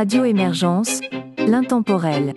[0.00, 1.00] Radio Émergence,
[1.38, 2.32] l'intemporel.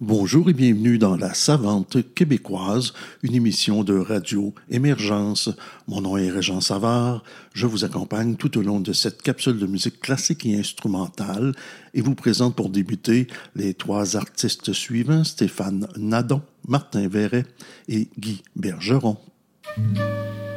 [0.00, 2.92] Bonjour et bienvenue dans La Savante québécoise,
[3.22, 5.48] une émission de Radio Émergence.
[5.86, 7.22] Mon nom est Régent Savard.
[7.54, 11.54] Je vous accompagne tout au long de cette capsule de musique classique et instrumentale
[11.94, 17.46] et vous présente pour débuter les trois artistes suivants, Stéphane Nadon, Martin Verret
[17.86, 19.18] et Guy Bergeron.
[19.76, 20.51] Música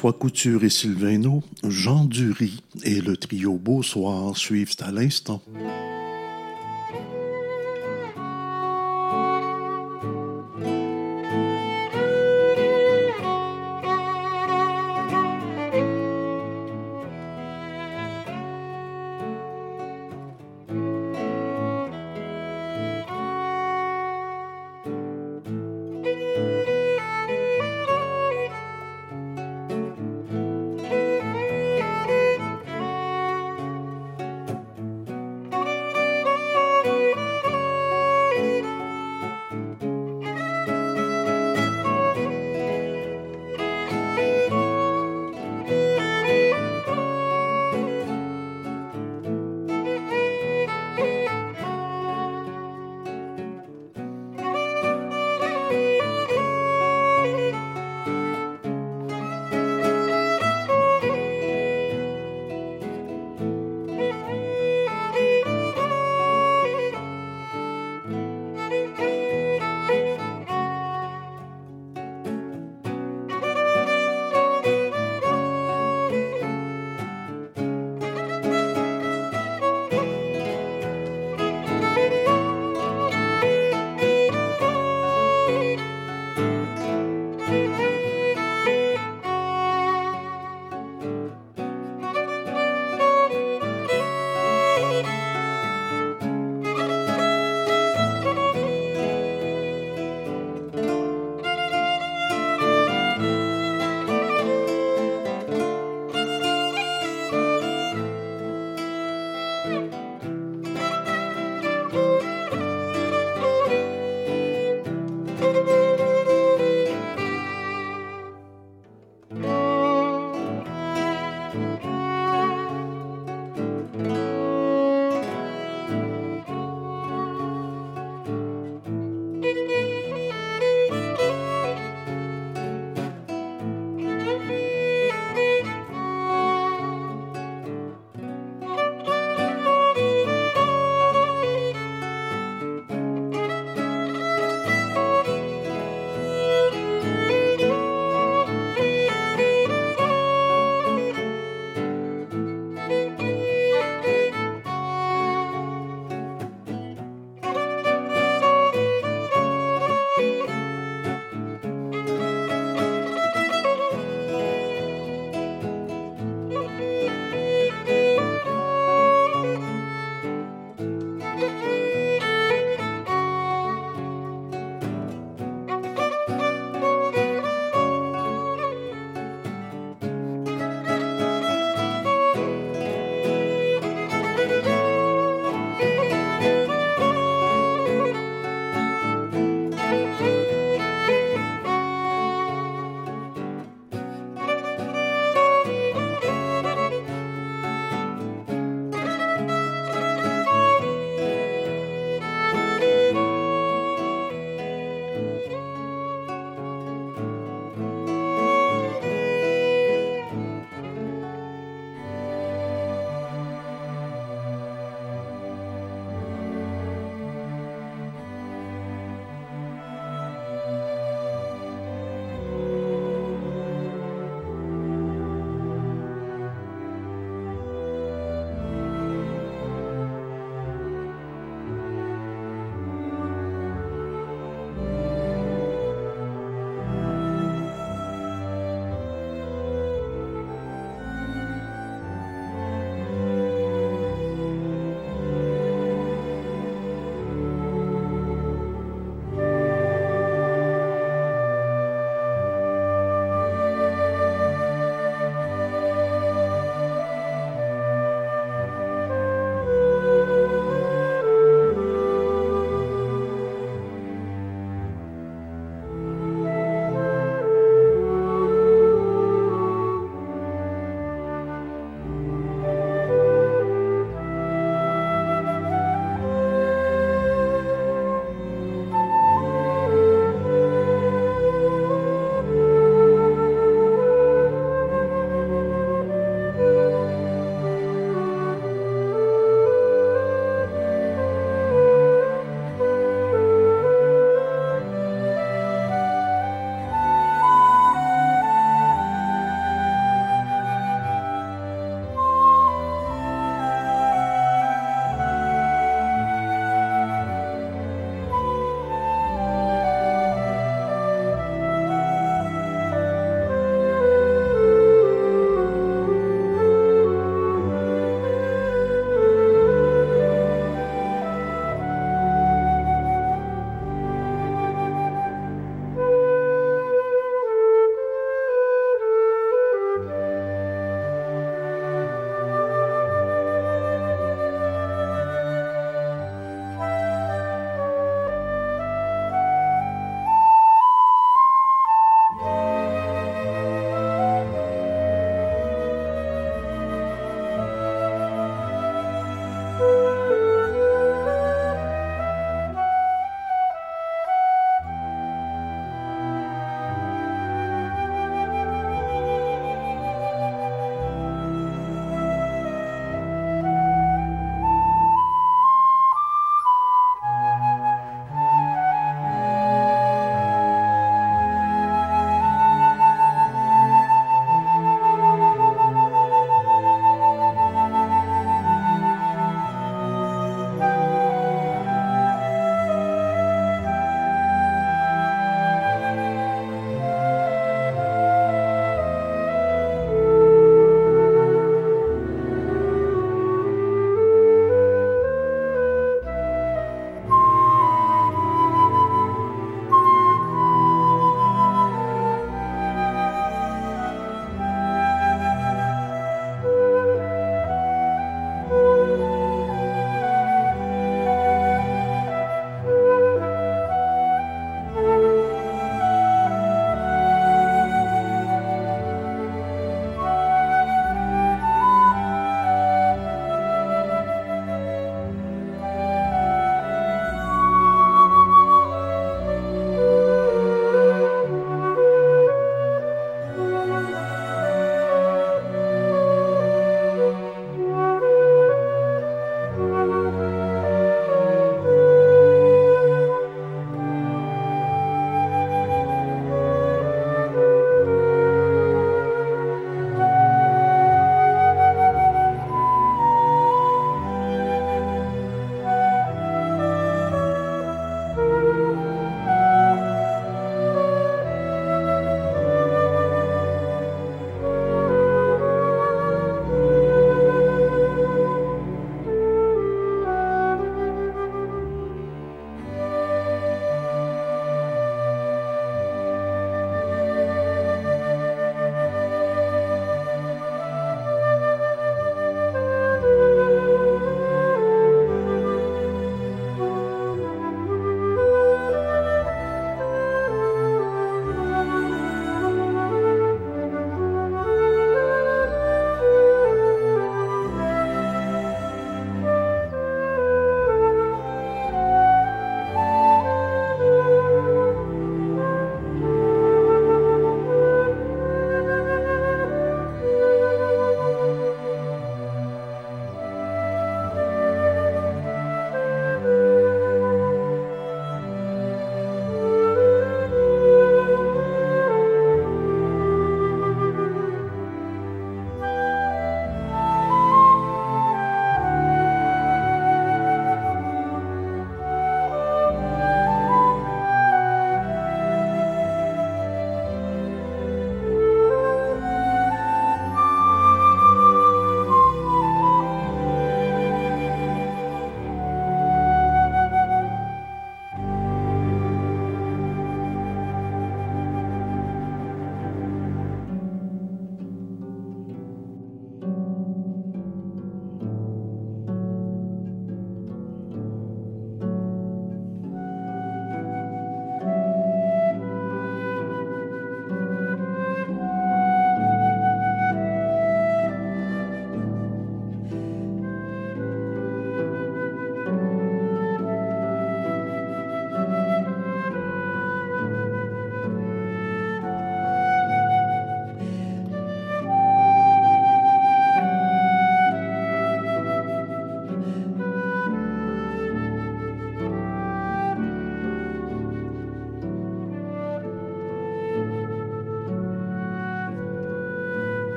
[0.00, 1.20] François Couture et Sylvain
[1.62, 5.42] Jean Dury et le trio Beau Soir suivent à l'instant.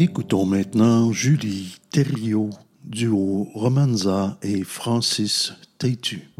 [0.00, 2.50] Écoutons maintenant Julie Thériault,
[2.84, 6.30] duo Romanza et Francis Taitu.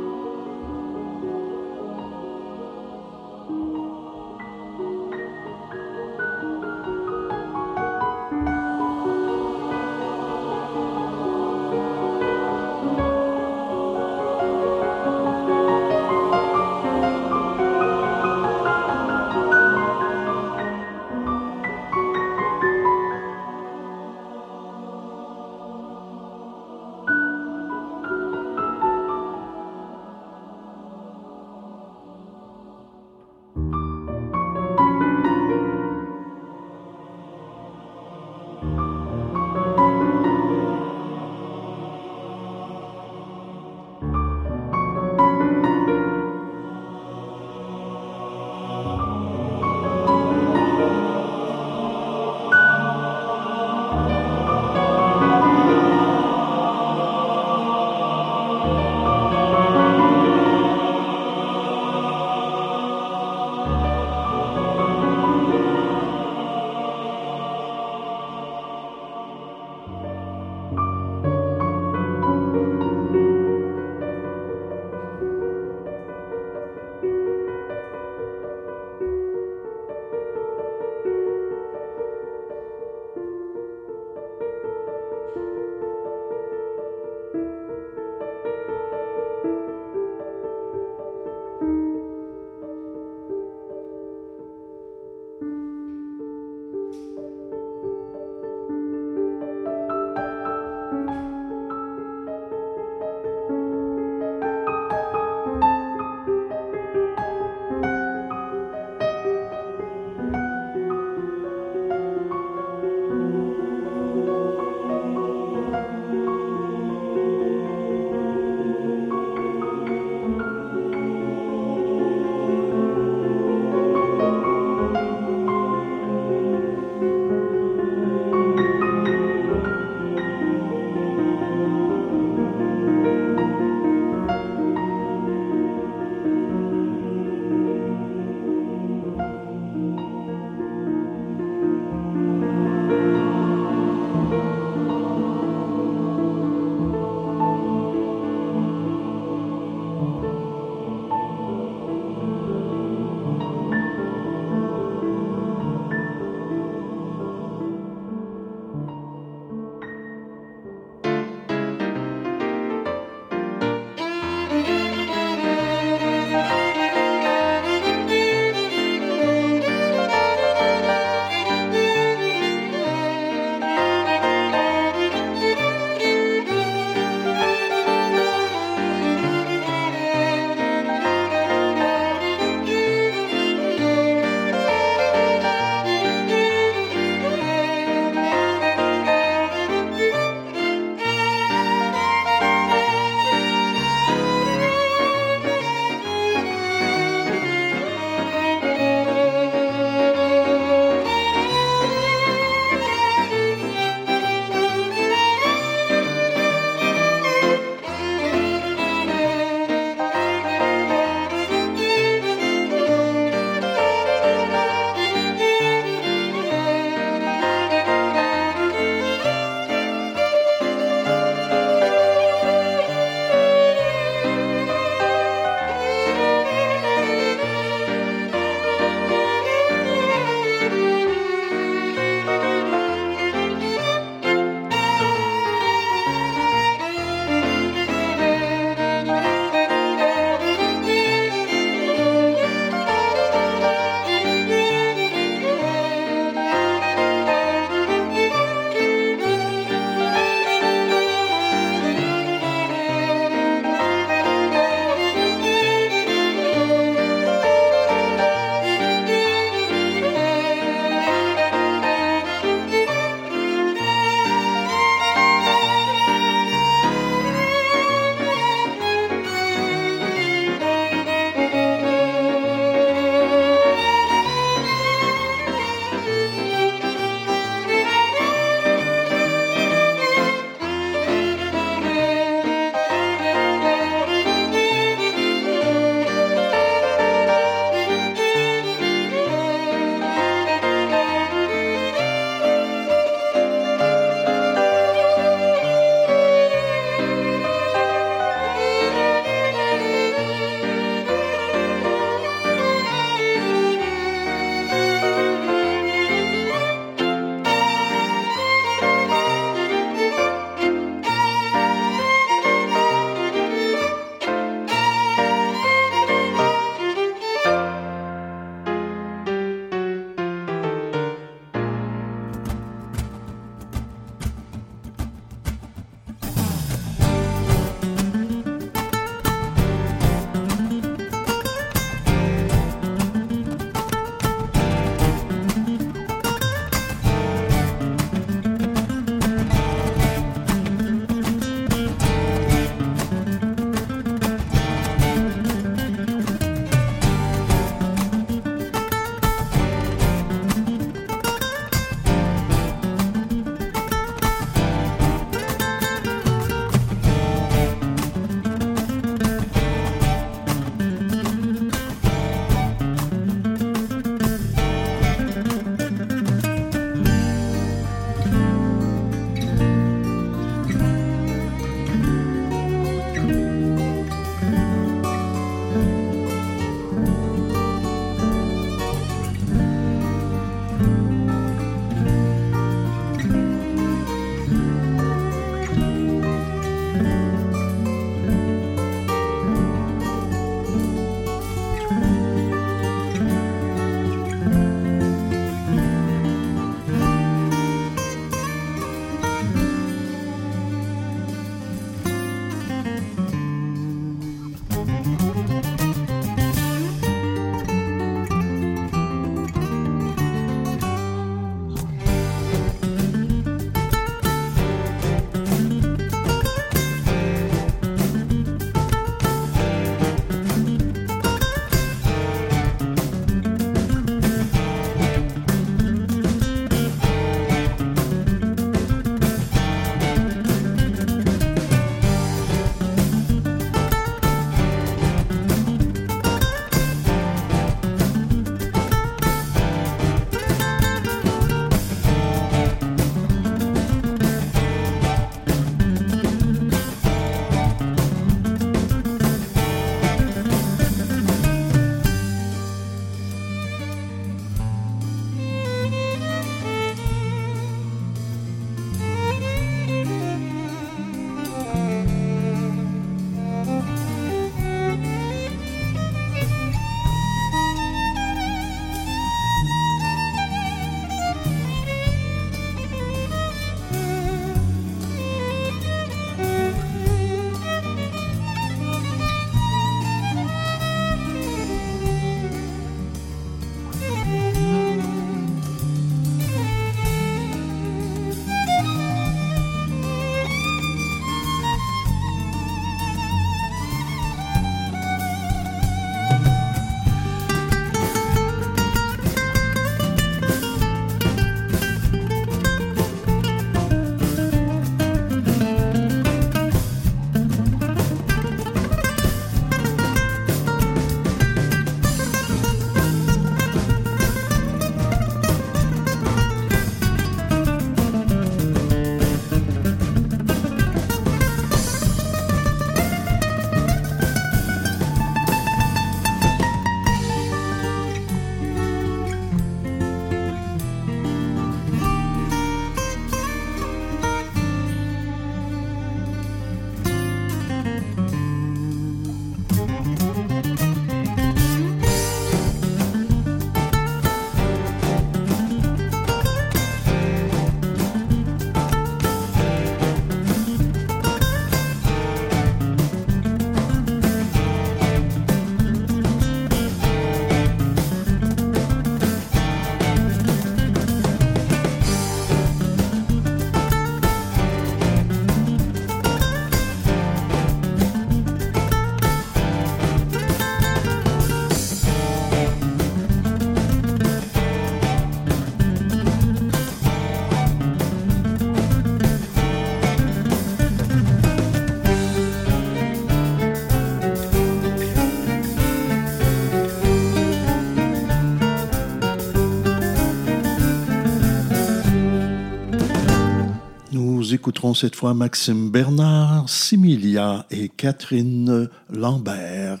[594.50, 600.00] Nous écouterons cette fois Maxime Bernard, Similia et Catherine Lambert.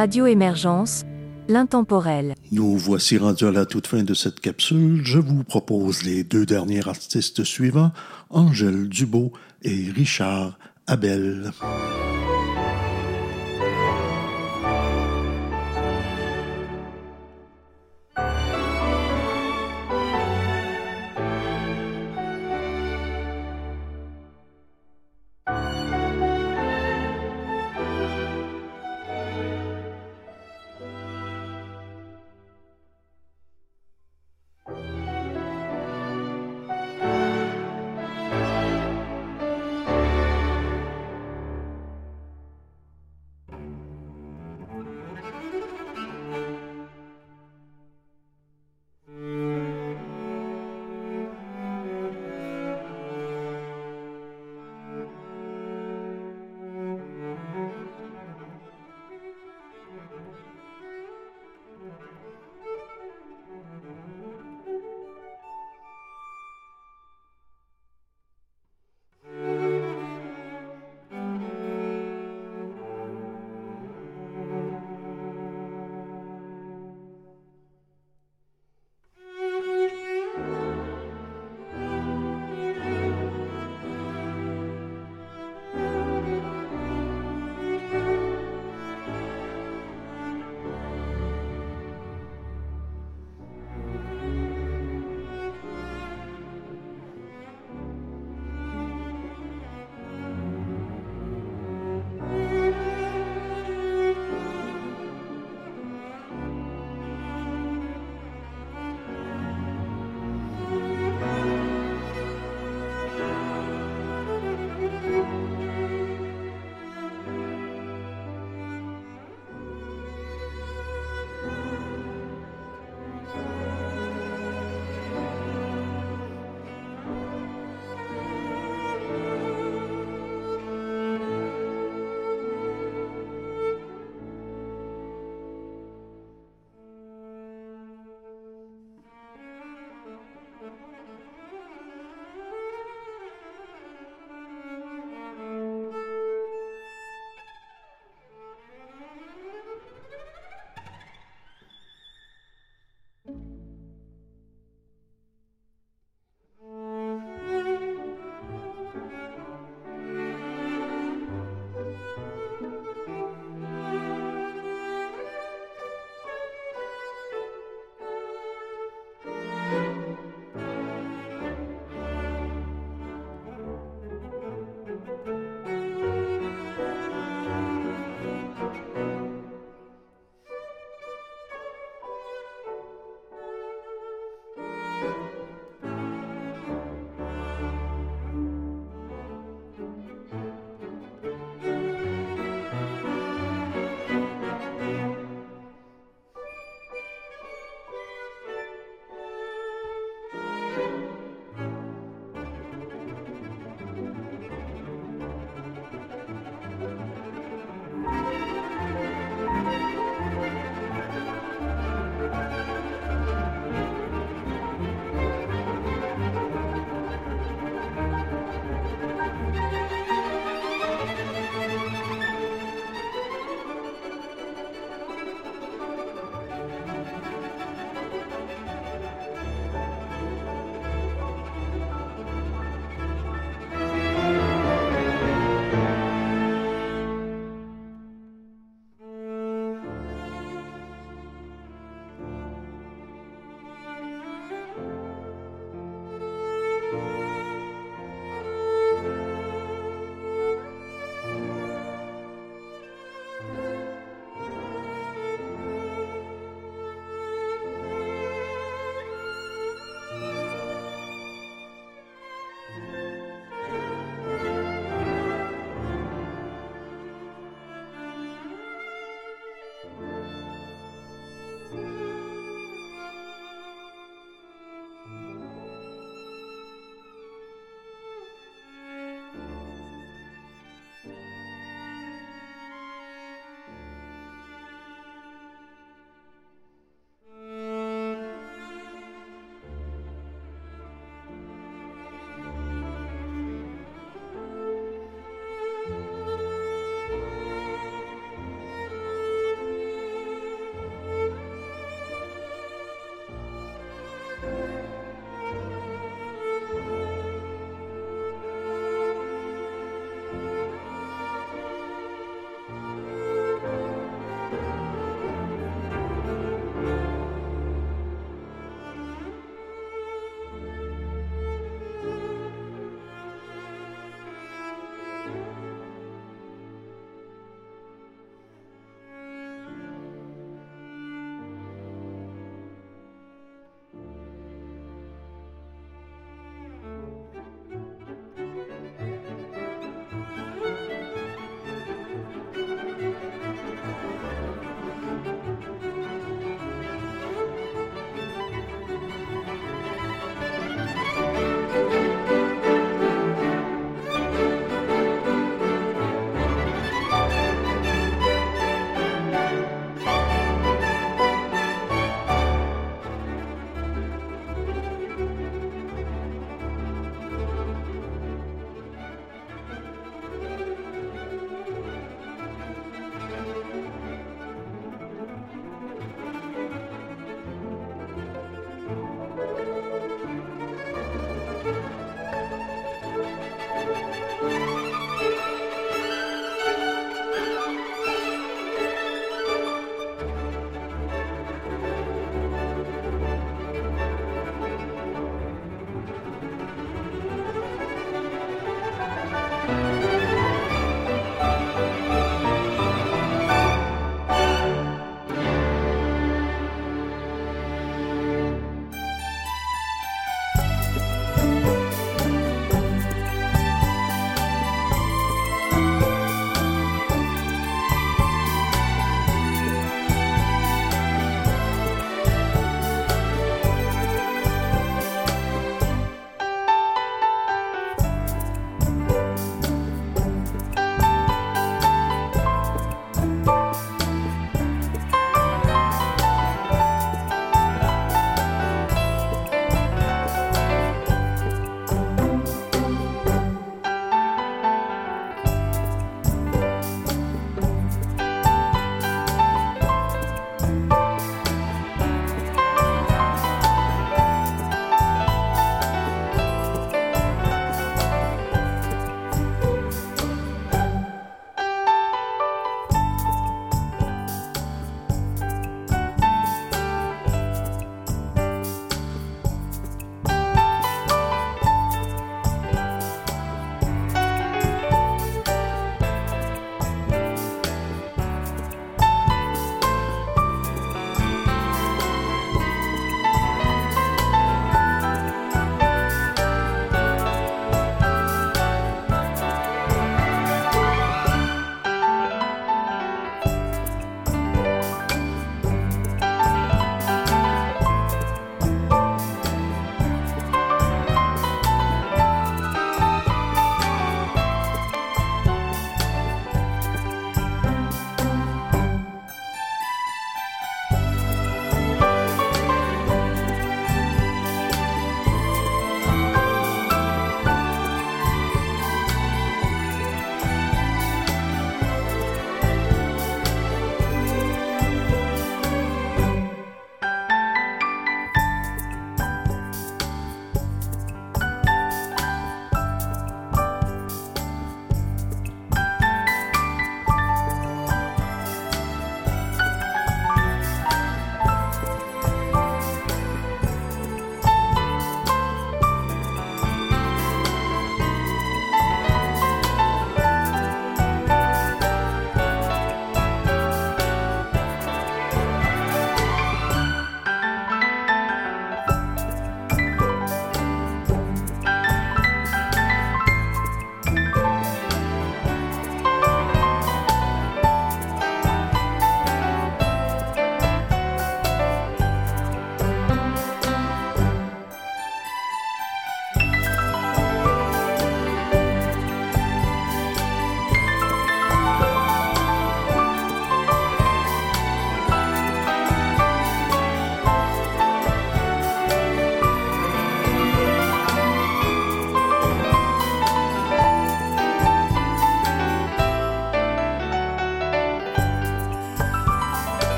[0.00, 1.04] Radio Émergence,
[1.50, 2.34] l'intemporel.
[2.52, 5.02] Nous voici rendus à la toute fin de cette capsule.
[5.04, 7.92] Je vous propose les deux derniers artistes suivants,
[8.30, 9.32] Angèle Dubo
[9.62, 11.52] et Richard Abel.